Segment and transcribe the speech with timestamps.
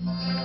[0.00, 0.37] Amen.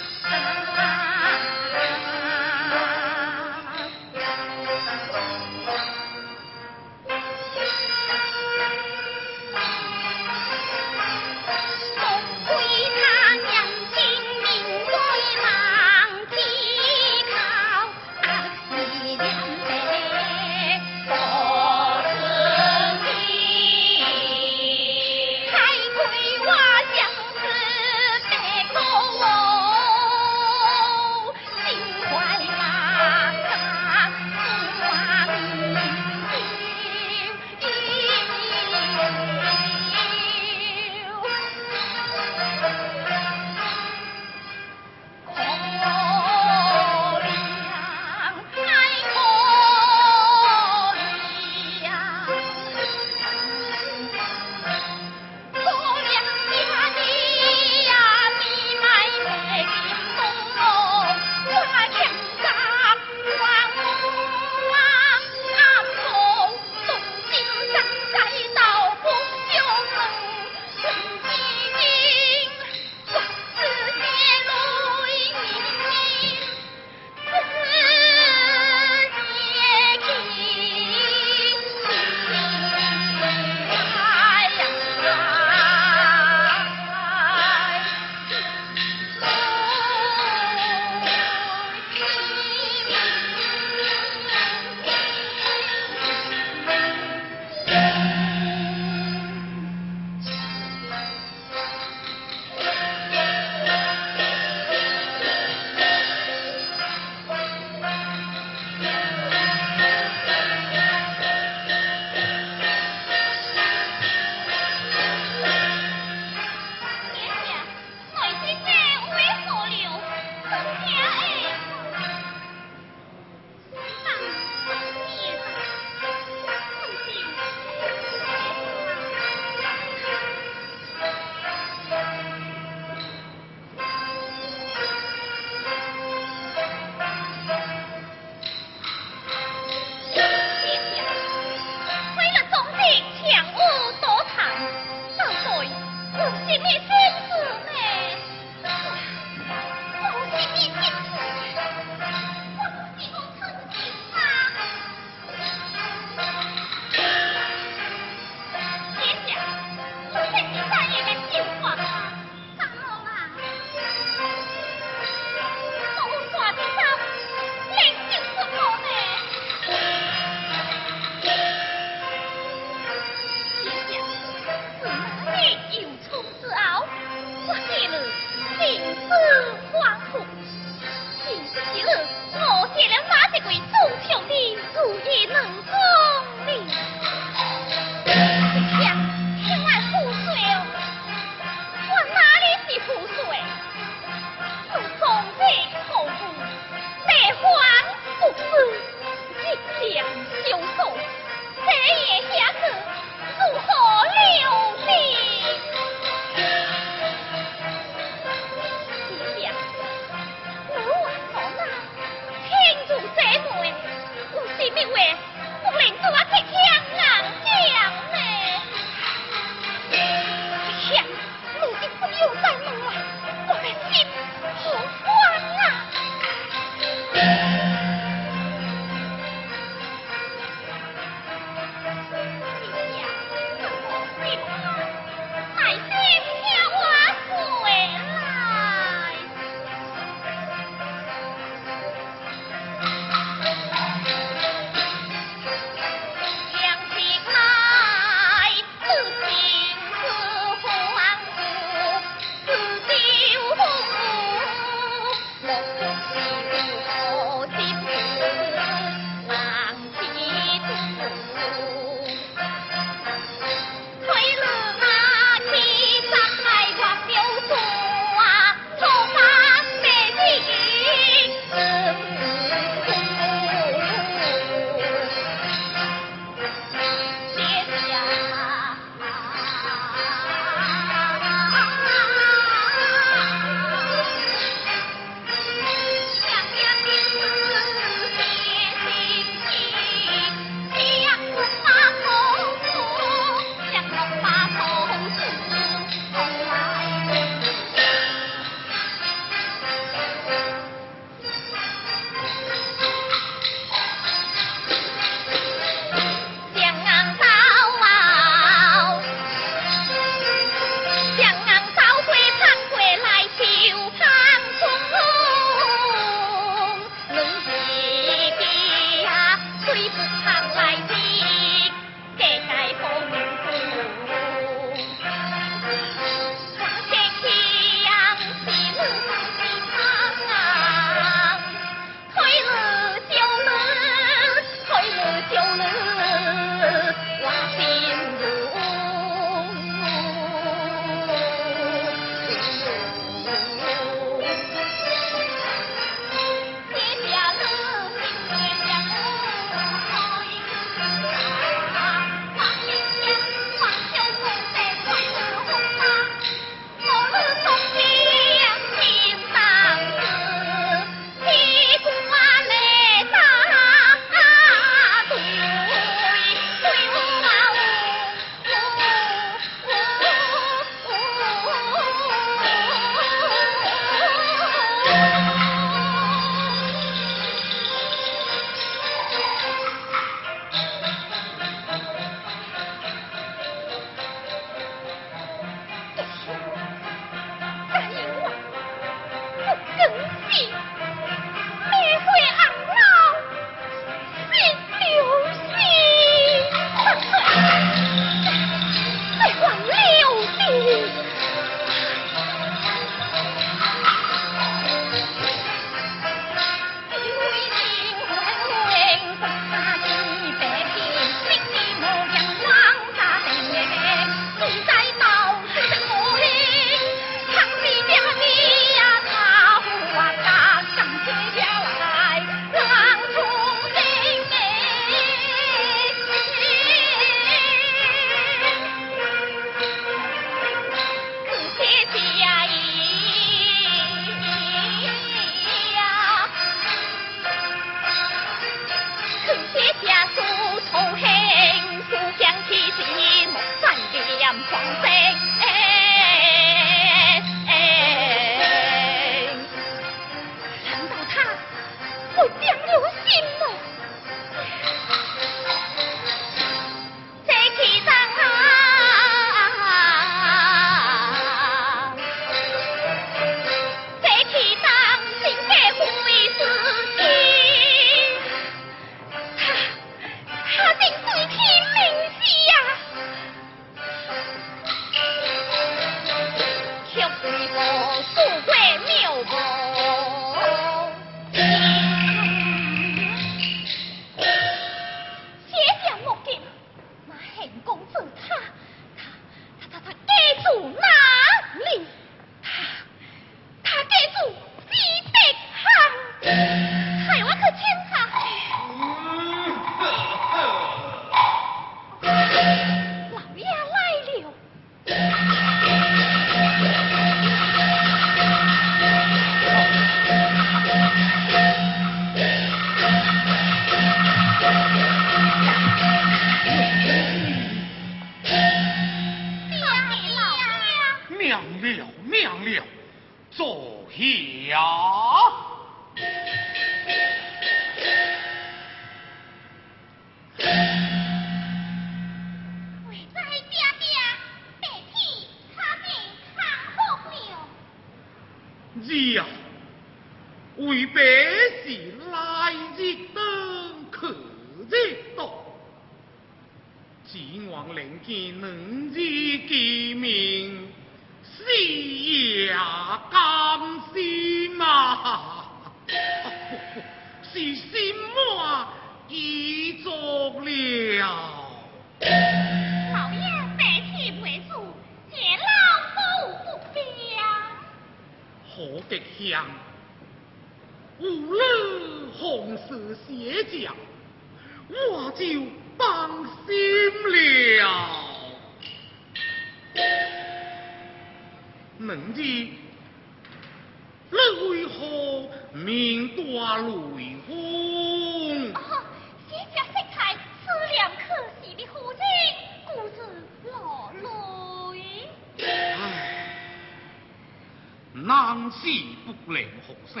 [598.06, 598.68] 男士
[599.04, 600.00] 不能红生，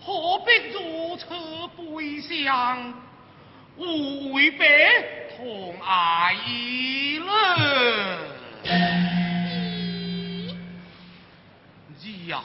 [0.00, 1.26] 何必如此
[1.76, 2.94] 悲伤？
[3.76, 4.64] 无为白
[5.36, 7.28] 同爱意了。
[8.64, 8.68] 儿
[12.26, 12.42] 呀，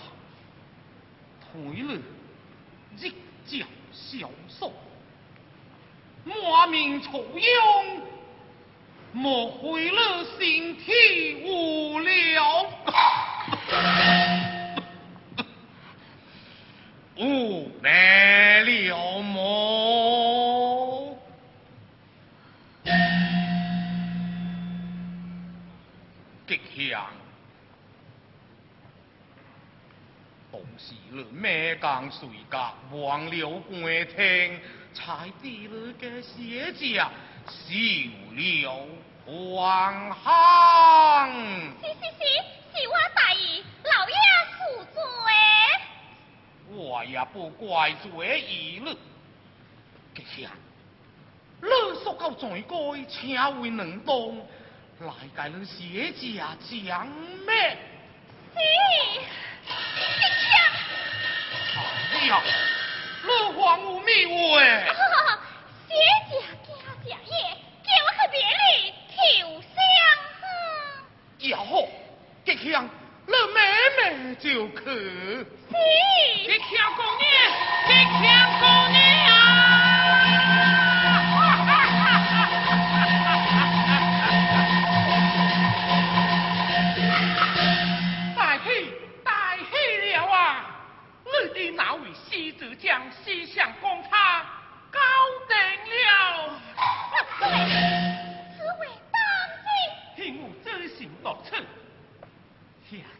[1.39, 1.93] 退了，
[2.99, 3.13] 日
[3.47, 4.73] 将消瘦，
[6.25, 8.01] 莫名错用，
[9.13, 12.65] 莫毁了身体无聊。
[17.23, 21.15] 无奈了么？
[26.47, 27.05] 吉祥，
[30.51, 34.59] 东西了咩江水甲忘了关听，
[34.91, 37.11] 才地了个写家
[37.45, 37.71] 受
[38.33, 38.87] 了
[39.27, 40.23] 皇行。
[41.83, 42.25] 是是是，
[42.73, 44.15] 是我大意，老爷。
[46.73, 48.95] 我也不怪罪伊了，
[50.15, 50.49] 吉祥，
[51.61, 51.67] 你
[52.01, 54.47] 说到最该，请为能动，
[54.99, 57.07] 来给你写家讲
[57.45, 57.77] 咩？
[58.53, 58.59] 是，
[59.67, 59.69] 吉
[60.47, 60.51] 祥。
[62.13, 62.41] 哎呀，
[63.23, 64.31] 你还有咩话？
[65.89, 65.91] 写
[66.29, 66.69] 家家
[67.03, 67.35] 家业，
[67.83, 68.63] 叫我去别里
[69.09, 69.17] 求
[69.61, 69.75] 香。
[71.37, 71.63] 也好，
[72.45, 72.89] 吉祥。
[74.39, 74.75] 就去。
[74.85, 75.45] 是。
[76.43, 77.25] 吉祥姑娘，
[77.87, 77.89] 吉
[78.21, 79.00] 祥姑娘。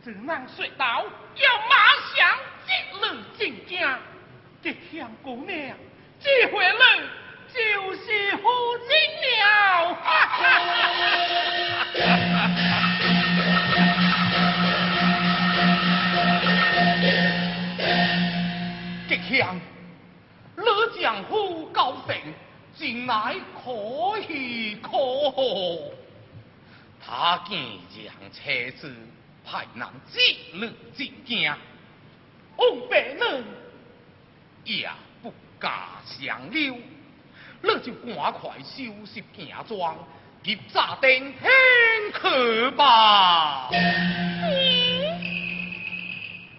[0.02, 1.76] 下子南隧道要马
[2.16, 2.36] 上
[2.66, 3.78] 接了进京，
[4.64, 5.78] 吉祥姑娘，
[6.20, 6.76] 这回人
[7.48, 8.42] 就是夫
[8.88, 9.96] 人了。
[19.08, 19.56] 吉祥，
[20.58, 20.64] 你
[21.00, 22.18] 丈夫高盛，
[22.74, 24.90] 近来可喜可
[25.30, 25.78] 贺。
[27.06, 27.60] 他见
[27.94, 28.96] 将车子。
[29.44, 30.20] 派人接
[30.54, 31.50] 你进京，
[32.58, 33.44] 王白人
[34.64, 34.90] 也
[35.22, 35.72] 不敢
[36.06, 36.76] 相留，
[37.62, 39.98] 你就赶快收拾行装，
[40.44, 41.52] 及早登天
[42.14, 43.70] 去吧。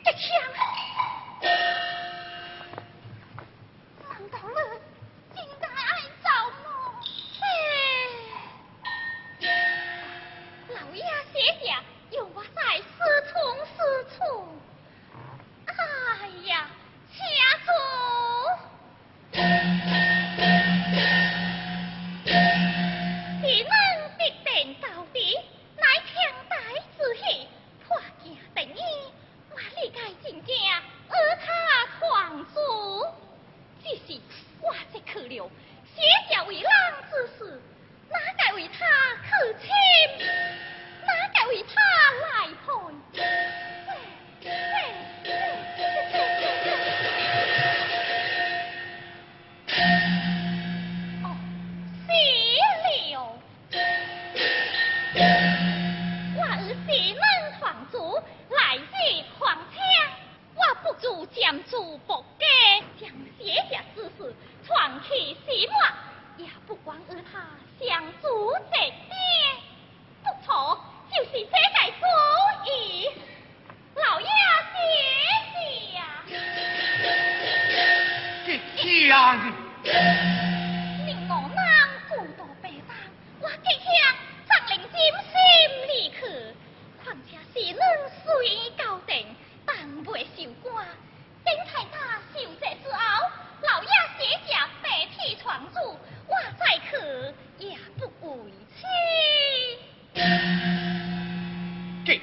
[0.04, 0.81] 这枪。
[35.32, 36.70] 写家为郎
[37.10, 37.62] 之事，
[38.10, 38.84] 哪敢为他
[39.30, 40.51] 可亲。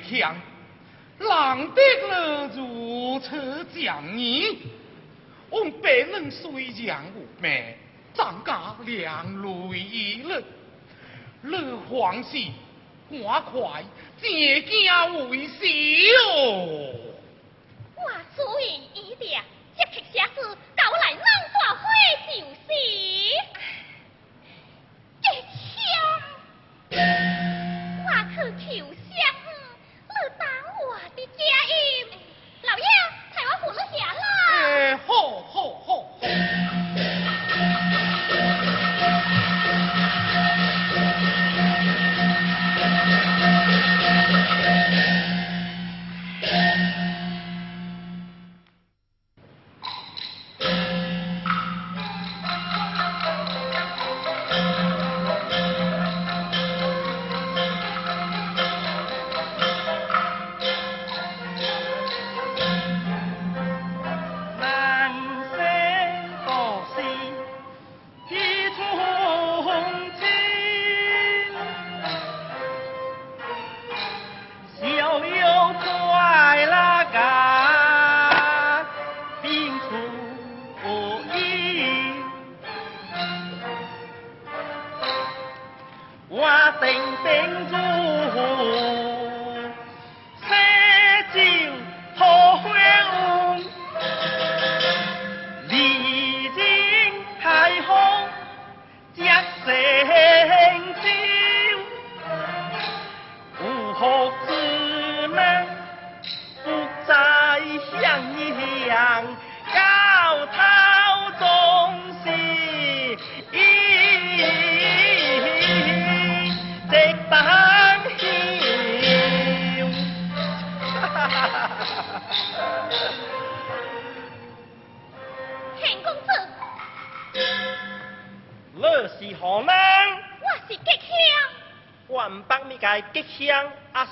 [0.09, 0.35] 吉祥，
[1.19, 4.57] 难得了如此讲义，
[5.51, 6.49] 我们白人虽
[6.83, 7.75] 然无命，
[8.15, 10.43] 张家两累一日，
[11.43, 12.51] 乐欢喜，
[13.11, 13.83] 赶快
[14.19, 16.91] 借家为喜哦。
[17.95, 19.43] 我注意一点，
[19.77, 20.41] 即刻下次
[20.75, 21.21] 搞来弄
[21.53, 21.85] 大会
[22.33, 23.18] 就是。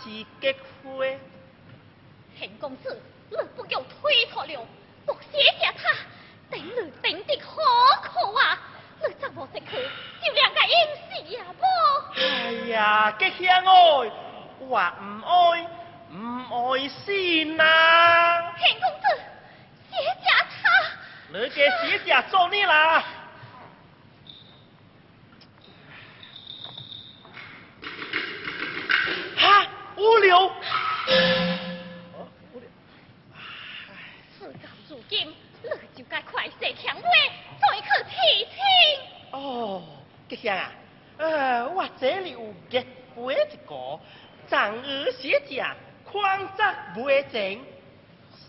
[0.08, 1.06] 是吉花？
[2.40, 4.66] 庆公子，你不要推脱了，
[5.06, 5.94] 不写下他，
[6.50, 7.52] 等你等的好
[8.04, 8.58] 苦啊！
[9.06, 10.78] 你怎么识去，就两个应
[11.28, 11.66] 是呀不？
[12.22, 14.12] 哎呀，吉祥爱，
[14.60, 15.68] 我唔爱，
[16.14, 16.16] 唔
[16.74, 18.56] 爱先啊！
[18.58, 19.06] 庆公子，
[19.92, 20.72] 写下他。
[21.34, 23.04] 你嘅写家做你啦？
[29.98, 30.46] 哈，无聊。
[30.46, 32.68] 哦无聊
[34.38, 35.28] 事到如今，
[35.64, 37.10] 你就该快些强话，
[37.60, 38.56] 再去提亲。
[39.32, 39.84] 哦，
[40.30, 40.72] 吉祥啊，
[41.18, 44.00] 呃，我这里有月杯一个，
[44.48, 47.60] 长儿写家，宽窄未整，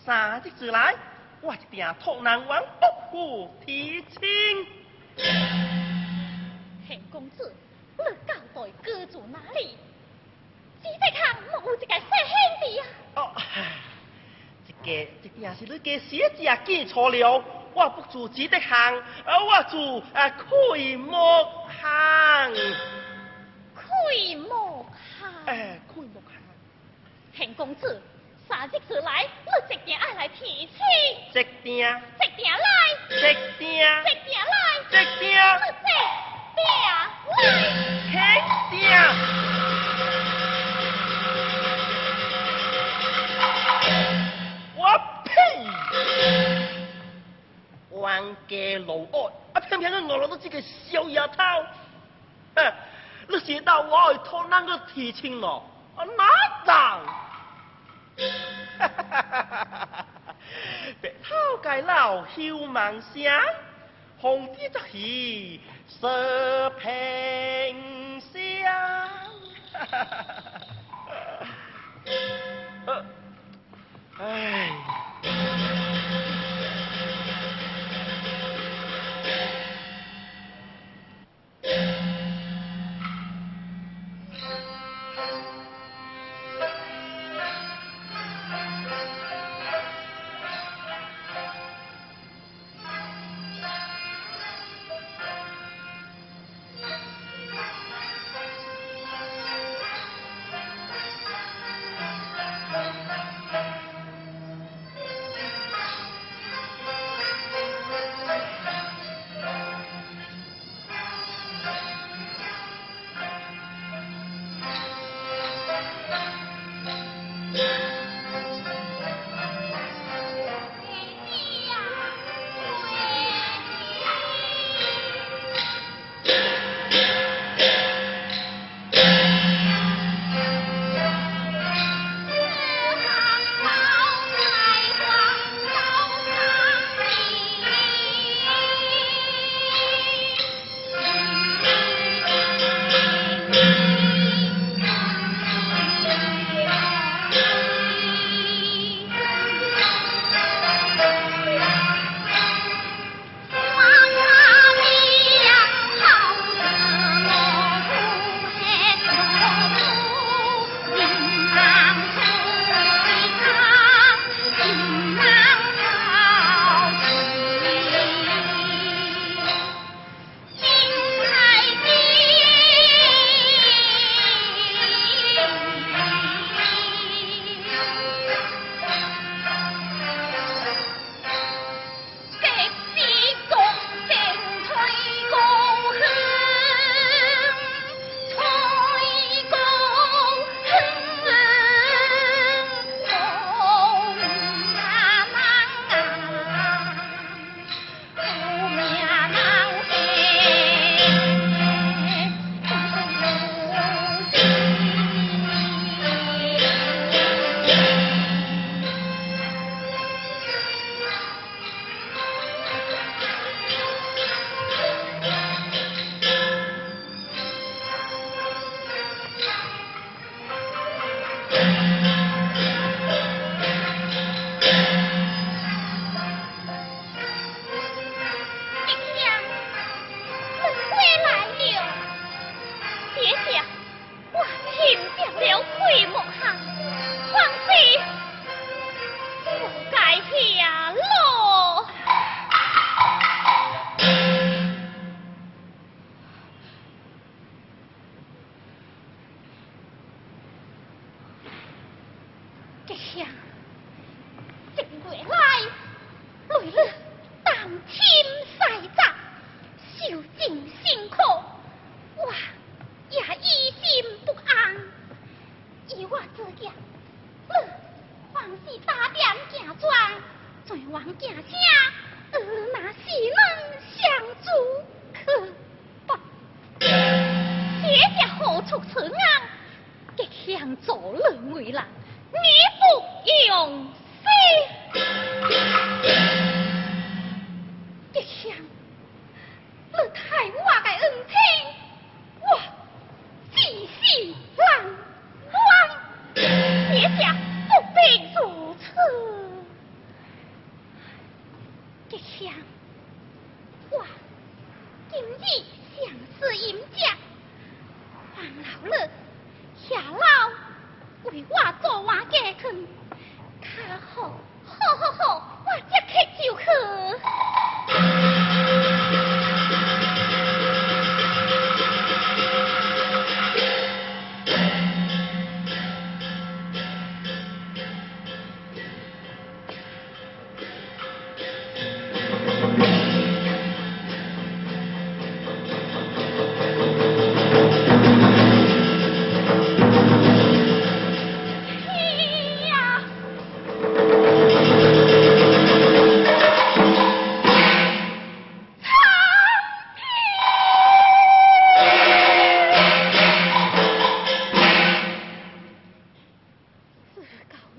[0.05, 0.95] 三日之来，
[1.41, 4.67] 我一定托南王伯父提亲。
[6.87, 7.53] 庆公子，
[7.97, 8.35] 你到
[8.65, 9.77] 底居住哪里？
[10.83, 12.87] 只在看木有一个小兄弟啊！
[13.17, 13.43] 哦，唉
[14.67, 14.91] 这个
[15.23, 17.43] 一定是你嘅写家记错了，
[17.75, 20.45] 我不住只得行，呃，我住啊开
[20.97, 21.45] 木
[21.81, 22.55] 行，
[23.75, 23.83] 开
[24.37, 24.87] 木
[25.19, 26.33] 行，哎，开木行，
[27.37, 28.01] 庆公子，
[28.49, 29.27] 三日之来，
[29.69, 30.77] 你一定爱来提亲，
[31.31, 31.81] 一定，一
[32.37, 32.67] 定来，
[33.09, 33.11] 一
[33.59, 34.55] 定，一定来，
[34.91, 35.39] 直定，你一定来。
[38.71, 39.58] 一定。
[48.01, 49.17] 冤家路爱，
[49.55, 51.43] 啊偏偏你饿了到这个小丫头，
[52.57, 52.73] 哼！
[53.29, 55.65] 你知道我会托那个提亲咯？
[55.97, 56.25] 啊哪
[56.65, 57.01] 当？
[58.79, 60.07] 哈哈哈哈哈！
[61.01, 63.41] 别偷介老休梦想，
[64.21, 68.33] 红底则喜色平香。
[69.73, 70.25] 哈哈哈
[72.87, 73.05] 哈哈！
[74.21, 75.68] 唉。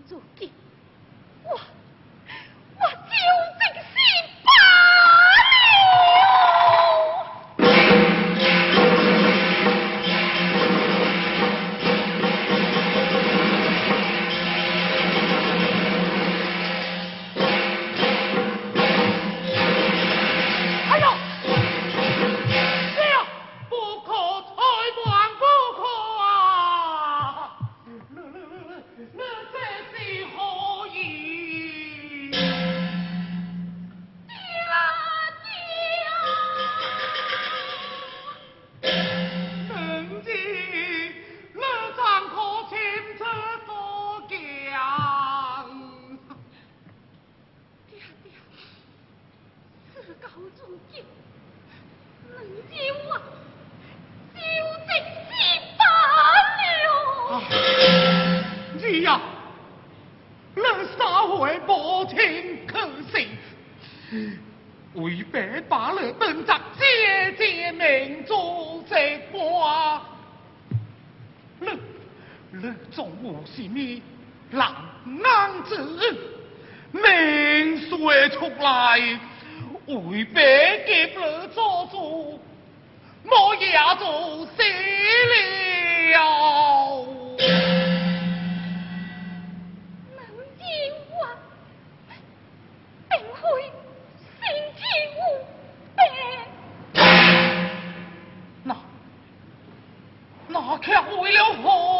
[0.09, 0.21] isso?
[0.35, 0.48] Que
[72.91, 74.01] 总无是你，
[74.51, 74.61] 人
[75.05, 76.17] 硬子，
[76.91, 79.19] 明说出来，
[79.85, 82.39] 为别给了做主，
[83.23, 84.63] 莫也做死
[86.13, 87.05] 了。
[100.51, 101.98] 那却为了何？